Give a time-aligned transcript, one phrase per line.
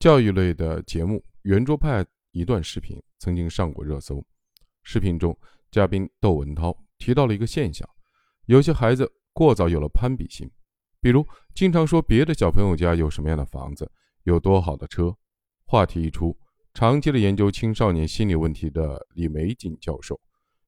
[0.00, 4.24] 教育类的节目《圆桌派》一段视频曾经上过热搜。
[4.82, 5.38] 视频中，
[5.70, 7.86] 嘉宾窦文涛提到了一个现象：
[8.46, 10.50] 有些孩子过早有了攀比心，
[11.02, 11.22] 比如
[11.54, 13.92] 经常说别的小朋友家有什么样的房子，
[14.22, 15.14] 有多好的车。
[15.66, 16.34] 话题一出，
[16.72, 20.18] 长期的研究青少年心理问题的李玫瑾教授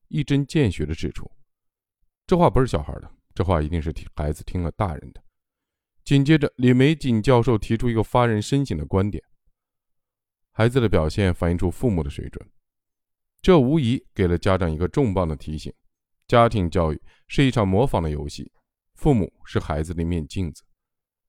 [0.08, 1.26] 一针见血地指出
[2.28, 5.22] ：“这话不是小孩的，这话一定是听孩子听了大人的。”
[6.04, 9.22] 紧接着，李玫瑾教授提出一个发人深省的观点：
[10.50, 12.50] 孩子的表现反映出父母的水准，
[13.40, 15.72] 这无疑给了家长一个重磅的提醒。
[16.26, 18.50] 家庭教育是一场模仿的游戏，
[18.94, 20.64] 父母是孩子的一面镜子，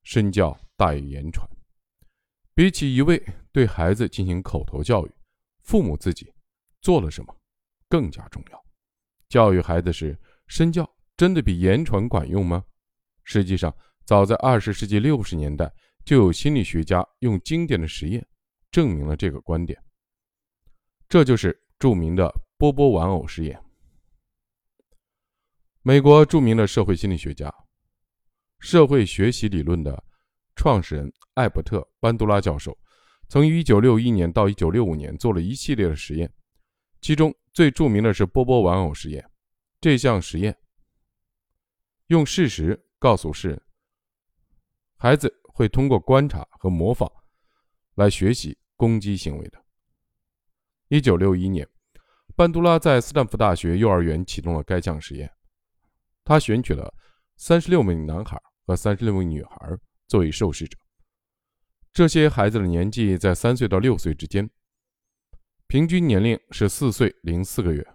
[0.03, 1.47] 身教大于言传。
[2.55, 3.21] 比起一味
[3.51, 5.11] 对孩子进行口头教育，
[5.63, 6.33] 父母自己
[6.81, 7.35] 做了什么
[7.89, 8.65] 更加重要。
[9.29, 12.63] 教育孩子时，身教真的比言传管用吗？
[13.23, 13.75] 实际上，
[14.05, 18.27] 早在二十世纪六十年代，就有心理学家用经典的实验
[18.71, 19.81] 证明了这个观点。
[21.07, 23.61] 这就是著名的波波玩偶实验。
[25.81, 27.53] 美国著名的社会心理学家、
[28.59, 30.03] 社会学习理论的。
[30.55, 32.77] 创始人艾伯特·班杜拉教授
[33.27, 36.31] 曾于1961年到1965年做了一系列的实验，
[37.01, 39.27] 其中最著名的是波波玩偶实验。
[39.81, 40.55] 这项实验
[42.05, 43.61] 用事实告诉世人，
[45.03, 47.11] 孩子会通过观察和模仿
[47.95, 49.61] 来学习攻击行为的。
[50.91, 51.67] 1961年，
[52.37, 55.29] 班杜拉在斯坦福大学幼儿园启动了该项实验，
[56.23, 56.93] 他选取了
[57.37, 59.77] 36名男孩和36名女孩。
[60.07, 60.77] 作为受试者，
[61.91, 64.49] 这些孩子的年纪在三岁到六岁之间，
[65.67, 67.85] 平均年龄是四岁零四个月。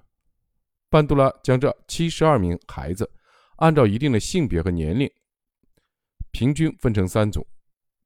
[0.91, 3.11] 班杜拉将这七十二名孩子
[3.57, 5.11] 按照一定的性别和年龄，
[6.31, 7.47] 平均分成三组，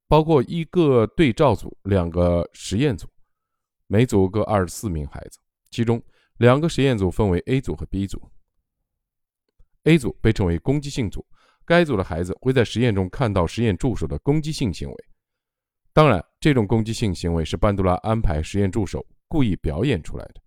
[0.07, 3.07] 包括一个对照组、两个实验组，
[3.87, 5.39] 每组各二十四名孩子。
[5.69, 6.01] 其中
[6.37, 8.21] 两个实验组分为 A 组和 B 组。
[9.83, 11.25] A 组被称为攻击性组。
[11.65, 15.05] 该组的孩子会在实验中看到实验助手的攻击性行为，
[15.93, 20.41] 当然，这种攻击性行为是班杜拉安排实验助手故意表演出来的。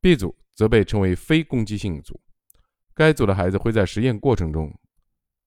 [0.00, 2.20] B 组则被称为非攻击性组，
[2.94, 4.72] 该组的孩子会在实验过程中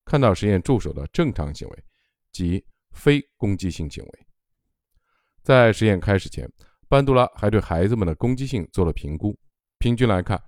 [0.06, 1.84] 看到实验助手的正常行为，
[2.32, 4.20] 即非攻击性行为。
[5.44, 6.50] 在实验开始前，
[6.88, 9.38] 班杜拉还对孩子们的攻击性做了评估，
[9.80, 10.42] 平均来看，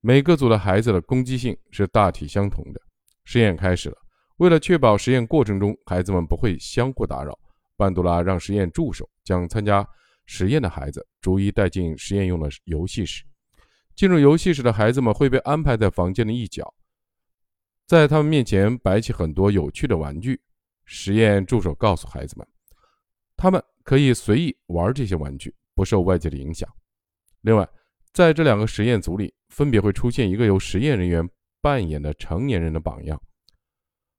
[0.00, 2.80] 每个组的孩子的攻击性是大体相同的。
[3.24, 3.96] 实验开始了。
[4.38, 7.38] 为了确保实验过程中孩子们不会相互打扰，
[7.76, 9.86] 班杜拉让实验助手将参加
[10.26, 13.24] 实验的孩子逐一带进实验用的游戏室。
[13.96, 16.72] 进入游戏室的孩子们会被安排在房间的一角，
[17.88, 20.40] 在他们面前摆起很多有趣的玩具。
[20.84, 22.46] 实验助手告诉孩子们，
[23.36, 26.68] 他们可以随意玩这些玩具，不受外界的影响。
[27.40, 27.68] 另外，
[28.12, 31.28] 在这两个实验组里，分别会出现一个由实验人员。
[31.60, 33.20] 扮演的成年人的榜样，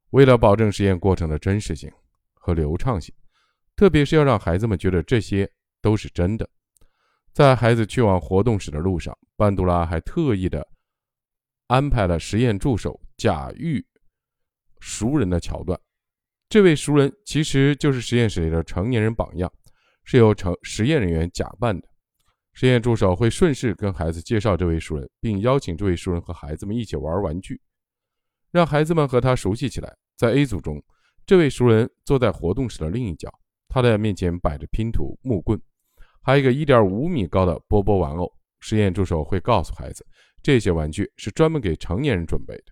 [0.10, 1.90] 为了保证实验过程的真实性
[2.34, 3.16] 和流畅性，
[3.78, 5.50] 特别是要让孩子们觉得这些
[5.82, 6.48] 都是真的，
[7.32, 10.68] 在孩子去往活动室的路上，班杜拉还特意的
[11.70, 13.86] 安排了实验助手假喻
[14.80, 15.80] 熟人的桥段。
[16.50, 19.52] 这位熟人其实就是实验室里的成年人榜样，
[20.04, 21.88] 是由成实验人员假扮的。
[22.54, 27.62] 实验助手会顺势跟孩子介绍这位熟人，并邀请这位熟人和孩子们一起玩玩具，
[28.52, 29.96] 让孩子们和他熟悉起来。
[30.18, 30.84] 在 A 组中，
[31.24, 33.32] 这位熟人坐在活动室的另一角，
[33.68, 35.62] 他的面前摆着拼图、木棍，
[36.24, 38.34] 还有一个1.5米高的波波玩偶。
[38.62, 40.06] 实验助手会告诉孩子，
[40.42, 42.64] 这些玩具是专门给成年人准备的。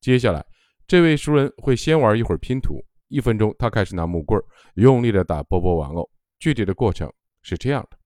[0.00, 0.44] 接下来，
[0.86, 4.40] 这位熟人会先玩一会儿拼图，一分钟，他开始拿木棍
[4.74, 6.08] 用力地打波波玩偶。
[6.38, 7.12] 具体的过程
[7.42, 7.96] 是这样的。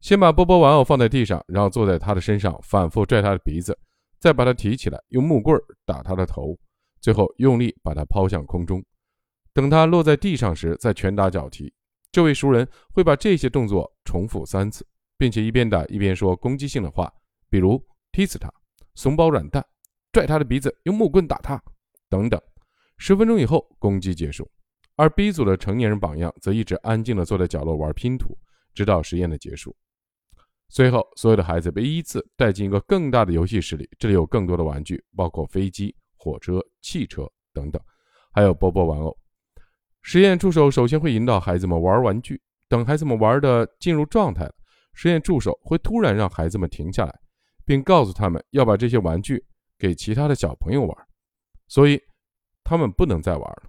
[0.00, 3.78] 先把波波玩偶放在地上，然后坐在他的身上，反复拽他的鼻子，
[4.18, 6.58] 再把他提起来，用木棍打他的头，
[7.00, 8.82] 最后用力把他抛向空中。
[9.52, 11.72] 等他落在地上时，再拳打脚踢。
[12.12, 14.86] 这位熟人会把这些动作重复三次，
[15.16, 17.12] 并且一边打一边说攻击性的话，
[17.48, 17.82] 比如
[18.12, 18.52] 踢死他、
[18.94, 19.64] 怂包软蛋、
[20.12, 21.62] 拽他的鼻子、用木棍打他
[22.08, 22.40] 等等。
[22.96, 24.50] 十分钟以后，攻击结束，
[24.96, 28.36] 而 B 组的成年人榜样则一直安静地坐在角落玩拼图，
[28.74, 29.74] 直到实验的结束。
[30.68, 37.82] 随后，所有的孩子被依次带进一个更大的游戏室里，这里有更多的玩具，包括飞机、火车、汽车等等，
[38.32, 39.16] 还有波波玩偶。
[40.02, 44.54] 实验助手首先会引导孩子们玩玩具，等孩子们玩的进入状态了，
[44.92, 47.20] 实验助手会突然让孩子们停下来，
[47.64, 49.44] 并告诉他们要把这些玩具
[49.78, 51.06] 给其他的小朋友玩，
[51.68, 52.00] 所以
[52.64, 53.62] 他们不能再玩了。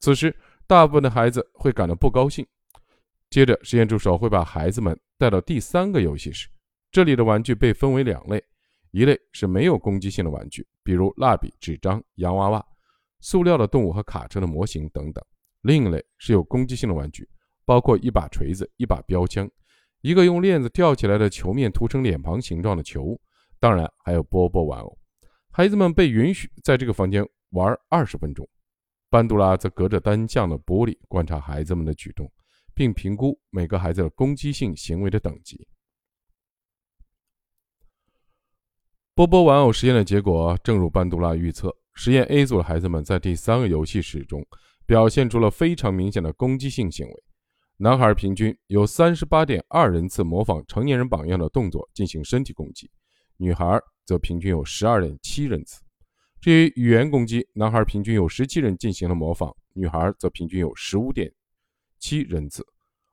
[0.00, 0.34] 此时，
[0.66, 2.46] 大部分的孩子会感到不高兴，
[3.30, 6.48] 接着，实验助手会把孩子们带到第三个游戏室，
[6.90, 8.42] 这里的玩具被分为两类：
[8.92, 12.64] 一类是没有攻击性的玩具，比如蜡笔、纸张、洋娃娃、
[13.20, 15.22] 塑料的动物和卡车的模型等等；
[15.62, 17.28] 另一类是有攻击性的玩具，
[17.64, 19.50] 包括一把锤子、一把标枪、
[20.00, 23.20] 一个用链子吊起来的球面涂成脸庞形状的球，
[23.60, 24.98] 当然还有波波玩偶。
[25.50, 28.48] 孩子们被允许在这个房间玩二十分钟。
[29.10, 32.30] 班杜拉则隔着单向的玻璃观察孩子们的举动。
[32.74, 35.66] 并评估每个孩子的攻击性行为的等级。
[39.16, 44.46] 波波玩偶实验的结果正如班杜拉预测，实验 A 组的孩子们在第三个游戏室中
[44.86, 47.24] 表现出了非常明显的攻击性行为。
[47.78, 52.88] 男孩平均有三十八点二人次模仿成年人榜样的动作进行身体攻击，
[53.38, 55.80] 女孩则平均有十二点七人次。
[56.40, 61.32] 至于语言攻击，男孩平均有十七人进行了模仿，女孩则平均有十五点。
[62.00, 62.64] 七人次，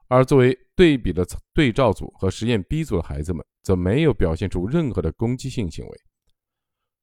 [0.07, 5.99] 而作为对比的对照组和实验 B 组的孩子们，则没有表现出任何的攻击性行为。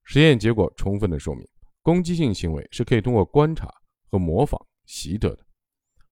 [0.05, 1.45] 实验结果充分的说明，
[1.81, 3.69] 攻击性行为是可以通过观察
[4.11, 5.45] 和模仿习得的。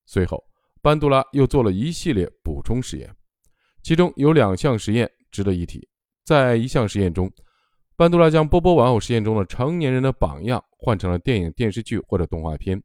[0.07, 0.43] 随后，
[0.83, 3.15] 班杜拉又做了一系列补充实验，
[3.83, 5.89] 其中有两项实验值得一提。
[6.31, 7.29] 在一项实验中，
[7.97, 12.81] 班杜拉将波波玩偶实验中的成年人的榜样换成了电影、电视剧或者动画片。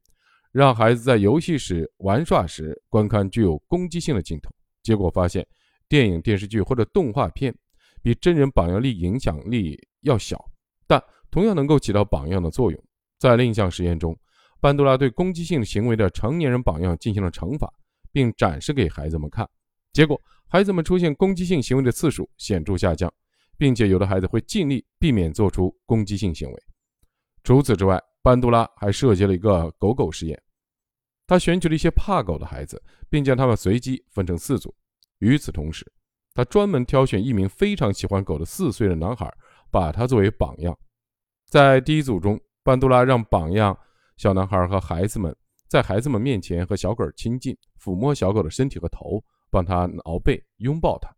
[0.50, 4.50] 让孩子在游戏时玩耍时观看具有攻击性的镜头，
[4.82, 5.46] 结果发现，
[5.88, 7.54] 电影、电视剧或者动画片
[8.02, 10.44] 比真人榜样力影响力要小，
[10.84, 11.00] 但
[11.30, 12.84] 同样能够起到榜样的作用。
[13.16, 14.18] 在另一项实验中，
[14.60, 17.72] 班杜拉对攻击性行为的成年人榜样进行了惩罚，
[18.10, 19.48] 并展示给孩子们看，
[19.92, 23.12] 结果孩子们出现攻击性行为的次数显著下降，
[23.58, 26.62] 并且有的孩子会尽力避免做出攻击性行为。
[27.42, 30.42] 除此之外，班杜拉还设计了一个狗狗实验。
[31.26, 34.74] 他选取了一些怕狗的孩子，并将他们随机分成四组。
[35.18, 35.90] 与此同时，
[36.34, 39.32] 他专门挑选一名非常喜欢狗的四岁的男孩，
[39.70, 40.76] 把他作为榜样。
[41.48, 43.76] 在第一组中，班杜拉让榜样
[44.16, 45.34] 小男孩和孩子们
[45.68, 51.08] 在孩子们面前和小狗亲近，抚摸小狗的身体和头，帮他挠背、拥抱他；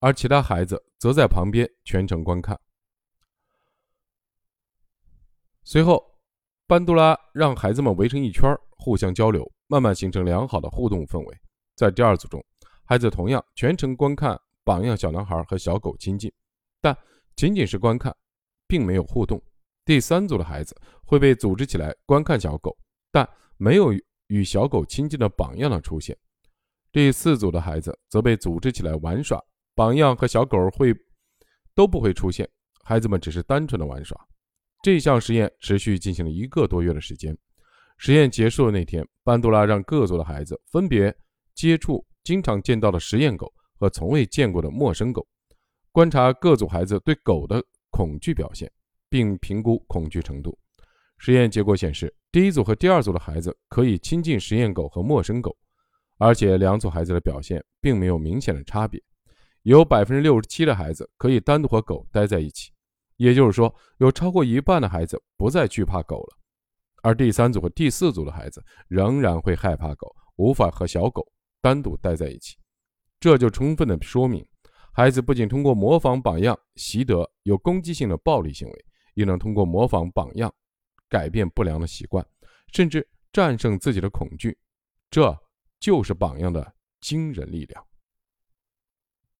[0.00, 2.60] 而其他孩子则在旁边全程观看。
[5.62, 6.04] 随后。
[6.66, 11.36] 班杜拉让孩子们围成一圈，互相交流，慢慢形成良好的互动氛围。
[11.74, 12.40] 在第二组中，
[12.84, 16.32] 孩子同样全程观看榜样小男孩和小狗亲近，
[16.80, 16.96] 但
[17.34, 18.16] 仅仅是观看，
[18.68, 19.42] 并没有互动。
[19.84, 22.78] 第三组的孩子会被组织起来观看小狗，
[23.10, 23.92] 但没有
[24.28, 26.16] 与小狗亲近的榜样的出现。
[26.92, 29.44] 第四组的孩子则被组织起来玩耍，
[29.80, 30.94] 榜样和小狗会
[31.74, 32.46] 都不会出现，
[32.84, 34.14] 孩子们只是单纯的玩耍。
[34.82, 37.34] 这项实验持续进行了一个多月的时间。
[37.96, 41.16] 实验结束的那天，班杜拉让各组的孩子分别
[41.54, 45.26] 接触经常见到的实验狗和从未见过的陌生狗，
[45.92, 48.70] 观察各组孩子对狗的恐惧表现，
[49.08, 50.58] 并评估恐惧程度。
[51.16, 55.56] 实验结果显示，第一组和第二组的孩子可以亲近实验狗和陌生狗，
[56.18, 59.02] 而且两组孩子的表现并没有明显的差别。
[59.62, 62.72] 有百分之六十七的孩子可以单独和狗待在一起。
[63.16, 66.38] 也就是说，有超过一半的孩子不再惧怕狗了，
[67.02, 71.30] 而第三组和第四组的孩子仍然会害怕狗，无法和小狗
[71.60, 72.56] 单独待在一起。
[73.18, 74.42] 这就充分的说明，
[74.94, 80.50] 孩子不仅通过模仿榜样习得有攻击性的暴力行为，也能通过模仿榜样
[81.10, 82.26] 改变不良的习惯，
[82.72, 84.56] 甚至战胜自己的恐惧。
[85.10, 85.38] 这
[85.78, 87.86] 就是榜样的惊人力量。